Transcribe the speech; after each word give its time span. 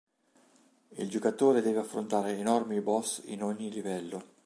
Il 0.97 1.09
giocatore 1.09 1.61
deve 1.61 1.77
affrontare 1.77 2.35
enormi 2.35 2.81
boss 2.81 3.21
in 3.25 3.43
ogni 3.43 3.69
livello. 3.71 4.37